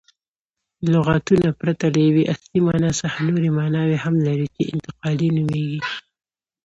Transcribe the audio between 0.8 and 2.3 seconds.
لغتونه پرته له یوې